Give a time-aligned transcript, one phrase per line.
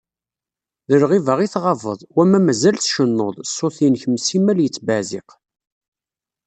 [0.89, 5.29] D lɣiba ay tɣabeḍ, wama mazal tcennuḍ, ṣṣut-inek simmal yettbeɛziq.